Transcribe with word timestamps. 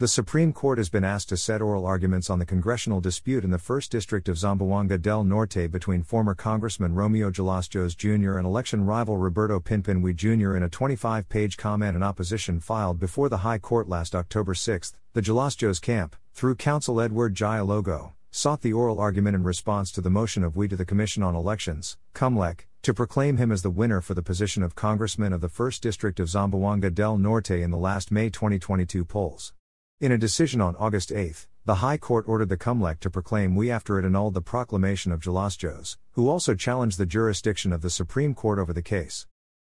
The 0.00 0.06
Supreme 0.06 0.52
Court 0.52 0.78
has 0.78 0.88
been 0.88 1.02
asked 1.02 1.28
to 1.30 1.36
set 1.36 1.60
oral 1.60 1.84
arguments 1.84 2.30
on 2.30 2.38
the 2.38 2.46
congressional 2.46 3.00
dispute 3.00 3.42
in 3.42 3.50
the 3.50 3.58
1st 3.58 3.88
District 3.88 4.28
of 4.28 4.36
Zamboanga 4.36 4.96
del 4.96 5.24
Norte 5.24 5.68
between 5.68 6.04
former 6.04 6.36
Congressman 6.36 6.94
Romeo 6.94 7.32
Jalosjos 7.32 7.96
Jr. 7.96 8.38
and 8.38 8.46
election 8.46 8.86
rival 8.86 9.16
Roberto 9.16 9.58
Pinpin 9.58 10.00
Uy 10.00 10.14
Jr. 10.14 10.56
in 10.56 10.62
a 10.62 10.68
25 10.68 11.28
page 11.28 11.56
comment 11.56 11.96
in 11.96 12.04
opposition 12.04 12.60
filed 12.60 13.00
before 13.00 13.28
the 13.28 13.38
High 13.38 13.58
Court 13.58 13.88
last 13.88 14.14
October 14.14 14.54
6. 14.54 14.92
The 15.14 15.20
Jalosjos 15.20 15.80
camp, 15.80 16.14
through 16.32 16.54
counsel 16.54 17.00
Edward 17.00 17.34
Gialogo, 17.34 18.12
sought 18.30 18.60
the 18.60 18.72
oral 18.72 19.00
argument 19.00 19.34
in 19.34 19.42
response 19.42 19.90
to 19.90 20.00
the 20.00 20.10
motion 20.10 20.44
of 20.44 20.54
Uy 20.54 20.70
to 20.70 20.76
the 20.76 20.84
Commission 20.84 21.24
on 21.24 21.34
Elections, 21.34 21.96
COMELEC, 22.14 22.68
to 22.82 22.94
proclaim 22.94 23.36
him 23.36 23.50
as 23.50 23.62
the 23.62 23.68
winner 23.68 24.00
for 24.00 24.14
the 24.14 24.22
position 24.22 24.62
of 24.62 24.76
Congressman 24.76 25.32
of 25.32 25.40
the 25.40 25.48
1st 25.48 25.80
District 25.80 26.20
of 26.20 26.28
Zamboanga 26.28 26.94
del 26.94 27.18
Norte 27.18 27.50
in 27.50 27.72
the 27.72 27.76
last 27.76 28.12
May 28.12 28.30
2022 28.30 29.04
polls. 29.04 29.54
In 30.00 30.12
a 30.12 30.18
decision 30.18 30.60
on 30.60 30.76
August 30.76 31.10
8, 31.10 31.48
the 31.64 31.74
High 31.74 31.96
Court 31.96 32.28
ordered 32.28 32.50
the 32.50 32.56
Comelec 32.56 33.00
to 33.00 33.10
proclaim 33.10 33.56
Uy 33.56 33.68
after 33.68 33.98
it 33.98 34.04
annulled 34.04 34.34
the 34.34 34.40
proclamation 34.40 35.10
of 35.10 35.18
Jalosjos, 35.18 35.96
who 36.12 36.28
also 36.28 36.54
challenged 36.54 36.98
the 36.98 37.04
jurisdiction 37.04 37.72
of 37.72 37.82
the 37.82 37.90
Supreme 37.90 38.32
Court 38.32 38.60
over 38.60 38.72
the 38.72 38.80
case. 38.80 39.26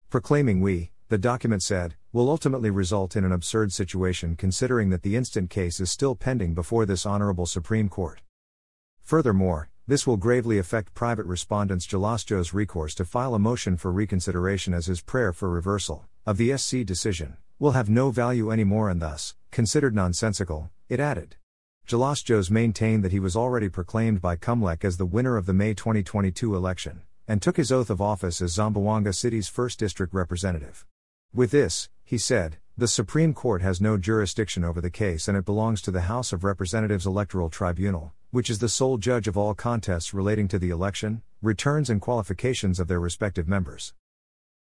Proclaiming 0.08 0.60
Uy, 0.60 0.90
the 1.08 1.18
document 1.18 1.64
said, 1.64 1.96
will 2.12 2.30
ultimately 2.30 2.70
result 2.70 3.16
in 3.16 3.24
an 3.24 3.32
absurd 3.32 3.72
situation 3.72 4.36
considering 4.36 4.90
that 4.90 5.02
the 5.02 5.16
instant 5.16 5.50
case 5.50 5.80
is 5.80 5.90
still 5.90 6.14
pending 6.14 6.54
before 6.54 6.86
this 6.86 7.04
Honorable 7.04 7.44
Supreme 7.44 7.88
Court. 7.88 8.22
Furthermore, 9.02 9.68
this 9.88 10.06
will 10.06 10.16
gravely 10.16 10.58
affect 10.58 10.94
private 10.94 11.26
respondents 11.26 11.88
Jalosjos's 11.88 12.54
recourse 12.54 12.94
to 12.94 13.04
file 13.04 13.34
a 13.34 13.40
motion 13.40 13.76
for 13.76 13.90
reconsideration 13.90 14.74
as 14.74 14.86
his 14.86 15.00
prayer 15.00 15.32
for 15.32 15.50
reversal 15.50 16.06
of 16.24 16.36
the 16.36 16.56
SC 16.56 16.84
decision 16.84 17.36
will 17.58 17.72
have 17.72 17.90
no 17.90 18.12
value 18.12 18.52
anymore 18.52 18.88
and 18.88 19.02
thus, 19.02 19.34
considered 19.50 19.94
nonsensical, 19.94 20.70
it 20.88 21.00
added. 21.00 21.36
Jalosjos 21.86 22.50
maintained 22.50 23.02
that 23.02 23.12
he 23.12 23.18
was 23.18 23.34
already 23.34 23.68
proclaimed 23.68 24.20
by 24.20 24.36
Comelec 24.36 24.84
as 24.84 24.96
the 24.96 25.06
winner 25.06 25.36
of 25.36 25.46
the 25.46 25.52
May 25.52 25.74
2022 25.74 26.54
election, 26.54 27.02
and 27.26 27.42
took 27.42 27.56
his 27.56 27.72
oath 27.72 27.90
of 27.90 28.00
office 28.00 28.40
as 28.40 28.54
Zamboanga 28.54 29.12
City's 29.12 29.50
1st 29.50 29.76
District 29.76 30.14
representative. 30.14 30.86
With 31.32 31.50
this, 31.50 31.88
he 32.04 32.18
said, 32.18 32.58
the 32.76 32.88
Supreme 32.88 33.34
Court 33.34 33.62
has 33.62 33.80
no 33.80 33.96
jurisdiction 33.96 34.64
over 34.64 34.80
the 34.80 34.90
case 34.90 35.28
and 35.28 35.36
it 35.36 35.44
belongs 35.44 35.82
to 35.82 35.90
the 35.90 36.02
House 36.02 36.32
of 36.32 36.44
Representatives 36.44 37.06
Electoral 37.06 37.50
Tribunal, 37.50 38.12
which 38.30 38.48
is 38.48 38.58
the 38.58 38.68
sole 38.68 38.96
judge 38.96 39.28
of 39.28 39.36
all 39.36 39.54
contests 39.54 40.14
relating 40.14 40.48
to 40.48 40.58
the 40.58 40.70
election, 40.70 41.22
returns, 41.42 41.90
and 41.90 42.00
qualifications 42.00 42.80
of 42.80 42.88
their 42.88 43.00
respective 43.00 43.46
members. 43.46 43.94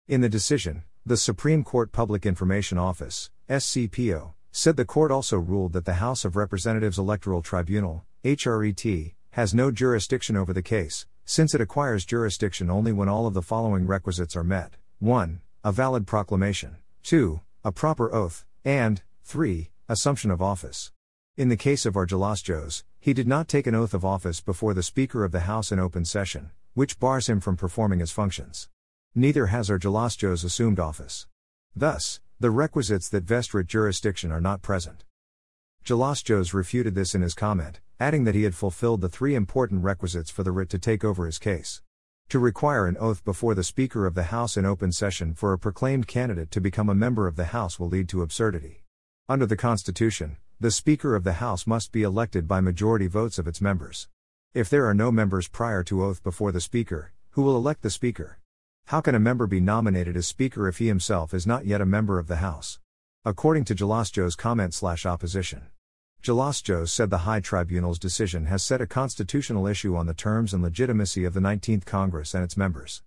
In 0.09 0.21
the 0.21 0.29
decision, 0.29 0.85
the 1.07 1.17
Supreme 1.17 1.63
Court 1.63 1.93
Public 1.93 2.27
Information 2.27 2.77
Office, 2.77 3.31
SCPO, 3.49 4.33
said 4.59 4.77
the 4.77 4.85
court 4.85 5.13
also 5.13 5.39
ruled 5.39 5.73
that 5.73 5.85
the 5.85 6.03
House 6.03 6.25
of 6.25 6.35
Representatives 6.35 6.99
Electoral 6.99 7.43
Tribunal, 7.43 8.05
HRET, 8.25 9.15
has 9.31 9.55
no 9.55 9.71
jurisdiction 9.71 10.37
over 10.37 10.53
the 10.53 10.63
case, 10.63 11.07
since 11.25 11.55
it 11.55 11.61
acquires 11.61 12.05
jurisdiction 12.05 12.69
only 12.69 12.91
when 12.91 13.09
all 13.09 13.29
of 13.29 13.35
the 13.35 13.41
following 13.41 13.87
requisites 13.87 14.35
are 14.35 14.43
met 14.43 14.73
1. 14.99 15.41
A 15.63 15.71
valid 15.71 16.09
proclamation, 16.09 16.79
2. 17.05 17.41
A 17.63 17.71
proper 17.71 18.13
oath, 18.13 18.45
and 18.65 19.03
3. 19.23 19.71
Assumption 19.89 20.33
of 20.33 20.43
office. 20.43 20.91
In 21.37 21.51
the 21.51 21.57
case 21.57 21.87
of 21.87 21.95
Argelastos, 21.95 22.83
he 22.99 23.13
did 23.13 23.29
not 23.29 23.47
take 23.47 23.69
an 23.69 23.77
oath 23.77 23.95
of 23.95 24.05
office 24.05 24.41
before 24.41 24.75
the 24.75 24.83
Speaker 24.83 25.25
of 25.25 25.31
the 25.31 25.47
House 25.47 25.71
in 25.71 25.79
open 25.79 26.05
session, 26.05 26.51
which 26.75 26.99
bars 26.99 27.29
him 27.29 27.39
from 27.39 27.57
performing 27.57 28.01
his 28.01 28.11
functions. 28.11 28.69
Neither 29.15 29.47
has 29.47 29.71
Argelastos 29.71 30.45
assumed 30.45 30.81
office. 30.81 31.29
Thus, 31.77 32.19
the 32.41 32.51
requisites 32.51 33.09
that 33.09 33.25
vest 33.25 33.53
writ 33.53 33.67
jurisdiction 33.67 34.31
are 34.31 34.41
not 34.41 34.63
present. 34.63 35.05
Jalosjos 35.85 36.55
refuted 36.55 36.95
this 36.95 37.13
in 37.13 37.23
his 37.23 37.35
comment, 37.35 37.81
adding 37.99 38.23
that 38.25 38.37
he 38.37 38.45
had 38.45 38.55
fulfilled 38.55 39.01
the 39.01 39.09
three 39.09 39.35
important 39.35 39.83
requisites 39.83 40.31
for 40.31 40.45
the 40.45 40.53
writ 40.53 40.71
to 40.71 40.79
take 40.79 41.03
over 41.03 41.27
his 41.27 41.39
case. 41.39 41.83
To 42.29 42.39
require 42.39 42.87
an 42.87 42.97
oath 43.01 43.25
before 43.25 43.57
the 43.57 43.65
Speaker 43.65 44.07
of 44.07 44.15
the 44.15 44.25
House 44.25 44.57
in 44.57 44.65
open 44.65 44.93
session 44.93 45.35
for 45.35 45.53
a 45.53 45.59
proclaimed 45.59 46.07
candidate 46.07 46.53
to 46.53 46.61
become 46.61 46.89
a 46.89 46.95
member 46.95 47.27
of 47.27 47.35
the 47.35 47.47
House 47.47 47.81
will 47.81 47.89
lead 47.89 48.09
to 48.11 48.23
absurdity. 48.23 48.85
Under 49.29 49.47
the 49.47 49.57
Constitution, 49.57 50.37
the 50.61 50.71
Speaker 50.71 51.17
of 51.17 51.25
the 51.25 51.35
House 51.35 51.67
must 51.67 51.91
be 51.91 52.03
elected 52.03 52.47
by 52.47 52.61
majority 52.61 53.09
votes 53.09 53.39
of 53.39 53.49
its 53.49 53.61
members. 53.61 54.09
If 54.55 54.71
there 54.71 54.87
are 54.87 54.95
no 54.95 55.11
members 55.11 55.49
prior 55.49 55.83
to 55.85 56.05
oath 56.05 56.23
before 56.23 56.53
the 56.53 56.61
Speaker, 56.61 57.13
who 57.31 57.43
will 57.43 57.57
elect 57.57 57.83
the 57.83 57.91
Speaker? 57.91 58.39
How 58.89 59.03
can 59.03 59.15
a 59.15 59.21
member 59.21 59.47
be 59.47 59.61
nominated 59.61 60.17
as 60.17 60.27
Speaker 60.27 60.67
if 60.67 60.79
he 60.79 60.87
himself 60.87 61.35
is 61.35 61.47
not 61.47 61.67
yet 61.67 61.83
a 61.83 61.85
member 61.85 62.19
of 62.19 62.27
the 62.27 62.37
House? 62.37 62.81
According 63.23 63.65
to 63.65 63.75
Jalosjos's 63.75 64.35
comment 64.35 64.73
slash 64.73 65.05
opposition. 65.05 65.67
Jalosjos's 66.23 66.91
said 66.91 67.11
the 67.11 67.27
High 67.29 67.41
Tribunal's 67.41 67.99
decision 67.99 68.47
has 68.47 68.63
set 68.63 68.81
a 68.81 68.87
constitutional 68.87 69.67
issue 69.67 69.95
on 69.95 70.07
the 70.07 70.15
terms 70.15 70.55
and 70.55 70.63
legitimacy 70.63 71.27
of 71.27 71.35
the 71.35 71.41
19th 71.41 71.85
Congress 71.85 72.33
and 72.33 72.43
its 72.43 72.57
members. 72.57 73.03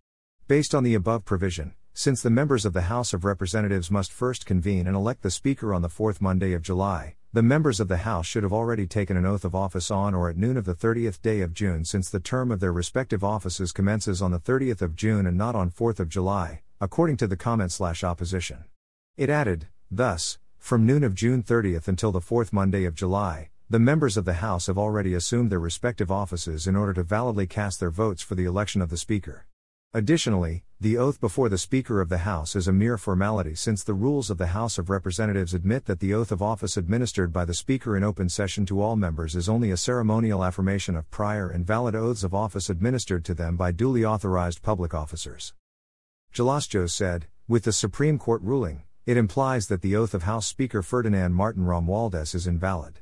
Based 0.47 0.75
on 0.75 0.83
the 0.83 0.93
above 0.93 1.25
provision, 1.25 1.73
since 1.95 2.21
the 2.21 2.29
members 2.29 2.63
of 2.63 2.73
the 2.73 2.81
House 2.81 3.11
of 3.11 3.25
Representatives 3.25 3.89
must 3.89 4.11
first 4.11 4.45
convene 4.45 4.85
and 4.85 4.95
elect 4.95 5.23
the 5.23 5.31
Speaker 5.31 5.73
on 5.73 5.81
the 5.81 5.89
fourth 5.89 6.21
Monday 6.21 6.53
of 6.53 6.61
July, 6.61 7.15
the 7.33 7.41
members 7.41 7.79
of 7.79 7.87
the 7.87 7.97
House 7.97 8.25
should 8.25 8.43
have 8.43 8.51
already 8.51 8.85
taken 8.85 9.15
an 9.15 9.25
oath 9.25 9.45
of 9.45 9.55
office 9.55 9.89
on 9.89 10.13
or 10.13 10.29
at 10.29 10.35
noon 10.35 10.57
of 10.57 10.65
the 10.65 10.75
30th 10.75 11.21
day 11.21 11.39
of 11.39 11.53
June 11.53 11.85
since 11.85 12.09
the 12.09 12.19
term 12.19 12.51
of 12.51 12.59
their 12.59 12.73
respective 12.73 13.23
offices 13.23 13.71
commences 13.71 14.21
on 14.21 14.31
the 14.31 14.39
30th 14.39 14.81
of 14.81 14.97
June 14.97 15.25
and 15.25 15.37
not 15.37 15.55
on 15.55 15.71
4th 15.71 16.01
of 16.01 16.09
July, 16.09 16.61
according 16.81 17.15
to 17.15 17.27
the 17.27 17.37
comment 17.37 17.71
slash 17.71 18.03
opposition. 18.03 18.65
It 19.15 19.29
added, 19.29 19.67
thus, 19.89 20.39
from 20.57 20.85
noon 20.85 21.05
of 21.05 21.15
June 21.15 21.41
30th 21.41 21.87
until 21.87 22.11
the 22.11 22.19
fourth 22.19 22.51
Monday 22.51 22.83
of 22.83 22.95
July, 22.95 23.49
the 23.69 23.79
members 23.79 24.17
of 24.17 24.25
the 24.25 24.33
House 24.33 24.67
have 24.67 24.77
already 24.77 25.13
assumed 25.13 25.49
their 25.49 25.57
respective 25.57 26.11
offices 26.11 26.67
in 26.67 26.75
order 26.75 26.91
to 26.91 27.03
validly 27.03 27.47
cast 27.47 27.79
their 27.79 27.91
votes 27.91 28.21
for 28.21 28.35
the 28.35 28.43
election 28.43 28.81
of 28.81 28.89
the 28.89 28.97
Speaker. 28.97 29.45
Additionally, 29.93 30.63
the 30.79 30.97
oath 30.97 31.19
before 31.19 31.49
the 31.49 31.57
Speaker 31.57 31.99
of 31.99 32.07
the 32.07 32.19
House 32.19 32.55
is 32.55 32.65
a 32.65 32.71
mere 32.71 32.97
formality 32.97 33.55
since 33.55 33.83
the 33.83 33.93
rules 33.93 34.29
of 34.29 34.37
the 34.37 34.47
House 34.47 34.77
of 34.77 34.89
Representatives 34.89 35.53
admit 35.53 35.83
that 35.83 35.99
the 35.99 36.13
oath 36.13 36.31
of 36.31 36.41
office 36.41 36.77
administered 36.77 37.33
by 37.33 37.43
the 37.43 37.53
Speaker 37.53 37.97
in 37.97 38.03
open 38.03 38.29
session 38.29 38.65
to 38.67 38.81
all 38.81 38.95
members 38.95 39.35
is 39.35 39.49
only 39.49 39.69
a 39.69 39.75
ceremonial 39.75 40.45
affirmation 40.45 40.95
of 40.95 41.11
prior 41.11 41.49
and 41.49 41.67
valid 41.67 41.93
oaths 41.93 42.23
of 42.23 42.33
office 42.33 42.69
administered 42.69 43.25
to 43.25 43.33
them 43.33 43.57
by 43.57 43.73
duly 43.73 44.05
authorized 44.05 44.61
public 44.61 44.93
officers. 44.93 45.53
Jalosjos 46.33 46.91
said, 46.91 47.27
with 47.49 47.65
the 47.65 47.73
Supreme 47.73 48.17
Court 48.17 48.41
ruling, 48.43 48.83
it 49.05 49.17
implies 49.17 49.67
that 49.67 49.81
the 49.81 49.97
oath 49.97 50.13
of 50.13 50.23
House 50.23 50.47
Speaker 50.47 50.81
Ferdinand 50.81 51.33
Martin 51.33 51.65
Romualdez 51.65 52.33
is 52.33 52.47
invalid. 52.47 52.99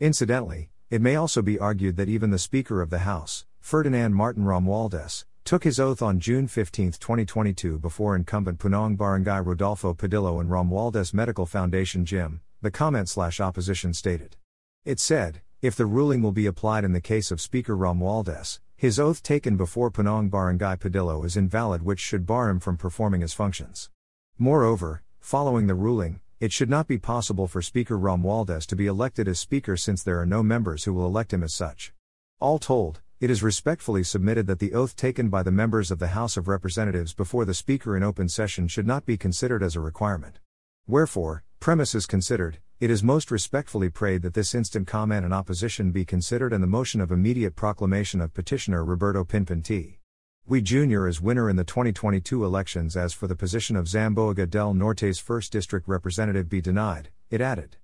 Incidentally, 0.00 0.70
it 0.90 1.00
may 1.00 1.14
also 1.14 1.40
be 1.40 1.60
argued 1.60 1.96
that 1.98 2.08
even 2.08 2.30
the 2.30 2.38
Speaker 2.40 2.82
of 2.82 2.90
the 2.90 2.98
House, 2.98 3.46
Ferdinand 3.60 4.14
Martin 4.14 4.42
Romualdez, 4.42 5.24
took 5.44 5.64
his 5.64 5.80
oath 5.80 6.02
on 6.02 6.20
June 6.20 6.46
15, 6.46 6.92
2022 6.92 7.78
before 7.78 8.14
incumbent 8.14 8.58
Punong 8.58 8.96
Barangay 8.96 9.40
Rodolfo 9.40 9.92
Padillo 9.92 10.40
and 10.40 10.48
Romualdez 10.48 11.12
Medical 11.12 11.46
Foundation 11.46 12.04
Gym, 12.04 12.40
the 12.60 12.70
comment 12.70 13.08
slash 13.08 13.40
opposition 13.40 13.92
stated. 13.92 14.36
It 14.84 15.00
said, 15.00 15.42
if 15.60 15.76
the 15.76 15.86
ruling 15.86 16.22
will 16.22 16.32
be 16.32 16.46
applied 16.46 16.84
in 16.84 16.92
the 16.92 17.00
case 17.00 17.30
of 17.30 17.40
Speaker 17.40 17.76
Romualdez, 17.76 18.60
his 18.76 18.98
oath 18.98 19.22
taken 19.22 19.56
before 19.56 19.90
Punong 19.90 20.30
Barangay 20.30 20.76
Padillo 20.76 21.24
is 21.24 21.36
invalid 21.36 21.82
which 21.82 22.00
should 22.00 22.26
bar 22.26 22.48
him 22.48 22.58
from 22.58 22.76
performing 22.76 23.20
his 23.20 23.32
functions. 23.32 23.90
Moreover, 24.38 25.02
following 25.20 25.66
the 25.66 25.74
ruling, 25.74 26.20
it 26.40 26.50
should 26.50 26.68
not 26.68 26.88
be 26.88 26.98
possible 26.98 27.46
for 27.46 27.62
Speaker 27.62 27.96
Romualdez 27.96 28.66
to 28.66 28.74
be 28.74 28.86
elected 28.86 29.28
as 29.28 29.38
Speaker 29.38 29.76
since 29.76 30.02
there 30.02 30.20
are 30.20 30.26
no 30.26 30.42
members 30.42 30.82
who 30.82 30.92
will 30.92 31.06
elect 31.06 31.32
him 31.32 31.44
as 31.44 31.54
such. 31.54 31.92
All 32.40 32.58
told, 32.58 33.00
it 33.22 33.30
is 33.30 33.40
respectfully 33.40 34.02
submitted 34.02 34.48
that 34.48 34.58
the 34.58 34.74
oath 34.74 34.96
taken 34.96 35.28
by 35.28 35.44
the 35.44 35.52
members 35.52 35.92
of 35.92 36.00
the 36.00 36.08
House 36.08 36.36
of 36.36 36.48
Representatives 36.48 37.14
before 37.14 37.44
the 37.44 37.54
Speaker 37.54 37.96
in 37.96 38.02
open 38.02 38.28
session 38.28 38.66
should 38.66 38.84
not 38.84 39.06
be 39.06 39.16
considered 39.16 39.62
as 39.62 39.76
a 39.76 39.80
requirement. 39.80 40.40
Wherefore, 40.88 41.44
premises 41.60 42.04
considered, 42.04 42.58
it 42.80 42.90
is 42.90 43.04
most 43.04 43.30
respectfully 43.30 43.88
prayed 43.88 44.22
that 44.22 44.34
this 44.34 44.56
instant 44.56 44.88
comment 44.88 45.24
and 45.24 45.32
opposition 45.32 45.92
be 45.92 46.04
considered 46.04 46.52
and 46.52 46.64
the 46.64 46.66
motion 46.66 47.00
of 47.00 47.12
immediate 47.12 47.54
proclamation 47.54 48.20
of 48.20 48.34
petitioner 48.34 48.84
Roberto 48.84 49.22
Pinpin 49.22 49.62
T. 49.62 50.00
Uy 50.50 50.60
Jr. 50.60 51.06
as 51.06 51.20
winner 51.20 51.48
in 51.48 51.54
the 51.54 51.62
2022 51.62 52.44
elections 52.44 52.96
as 52.96 53.12
for 53.12 53.28
the 53.28 53.36
position 53.36 53.76
of 53.76 53.86
Zamboanga 53.86 54.50
del 54.50 54.74
Norte's 54.74 55.22
1st 55.22 55.50
District 55.50 55.86
representative 55.86 56.48
be 56.48 56.60
denied, 56.60 57.10
it 57.30 57.40
added. 57.40 57.76